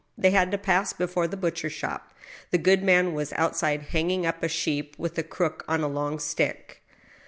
[0.17, 2.01] They had to pass before the butcher's door.
[2.49, 6.17] The good man was outside, hanging up a sheep with a crook on a long
[6.17, 6.81] stick.